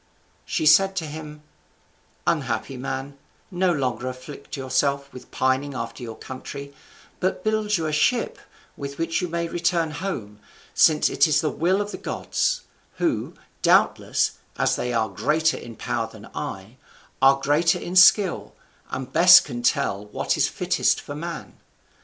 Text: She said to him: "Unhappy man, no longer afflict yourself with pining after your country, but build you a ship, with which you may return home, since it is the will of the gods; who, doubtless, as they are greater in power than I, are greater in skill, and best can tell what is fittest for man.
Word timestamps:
She 0.45 0.65
said 0.65 0.95
to 0.95 1.05
him: 1.05 1.43
"Unhappy 2.25 2.75
man, 2.75 3.19
no 3.51 3.71
longer 3.71 4.07
afflict 4.09 4.57
yourself 4.57 5.13
with 5.13 5.29
pining 5.29 5.75
after 5.75 6.01
your 6.01 6.17
country, 6.17 6.73
but 7.19 7.43
build 7.43 7.77
you 7.77 7.85
a 7.85 7.91
ship, 7.91 8.39
with 8.75 8.97
which 8.97 9.21
you 9.21 9.27
may 9.27 9.47
return 9.47 9.91
home, 9.91 10.39
since 10.73 11.07
it 11.07 11.27
is 11.27 11.41
the 11.41 11.51
will 11.51 11.81
of 11.81 11.91
the 11.91 11.99
gods; 11.99 12.61
who, 12.93 13.35
doubtless, 13.61 14.39
as 14.57 14.75
they 14.75 14.91
are 14.91 15.07
greater 15.07 15.55
in 15.57 15.75
power 15.75 16.09
than 16.11 16.31
I, 16.33 16.77
are 17.21 17.39
greater 17.39 17.77
in 17.77 17.95
skill, 17.95 18.55
and 18.89 19.13
best 19.13 19.45
can 19.45 19.61
tell 19.61 20.07
what 20.07 20.35
is 20.35 20.47
fittest 20.47 20.99
for 20.99 21.13
man. 21.13 21.57